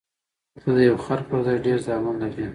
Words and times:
ته 0.61 0.69
د 0.75 0.77
یو 0.89 0.97
خر 1.05 1.19
پر 1.27 1.39
ځای 1.45 1.57
ډېر 1.65 1.77
زامن 1.87 2.15
لرې. 2.21 2.47